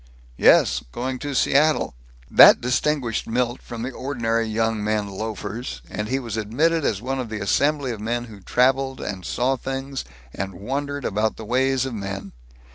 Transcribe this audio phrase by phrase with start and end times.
[0.39, 0.83] "Yes.
[0.91, 1.93] Going to Seattle."
[2.27, 7.19] That distinguished Milt from the ordinary young men loafers, and he was admitted as one
[7.19, 10.03] of the assembly of men who traveled and saw things
[10.33, 12.31] and wondered about the ways of men.